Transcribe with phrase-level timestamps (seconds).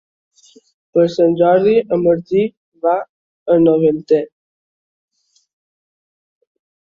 [0.97, 2.41] Per Sant Jordi en Martí
[2.87, 2.93] va
[3.55, 4.21] a Novetlè.